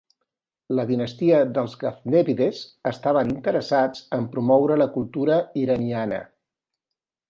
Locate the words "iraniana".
5.67-6.25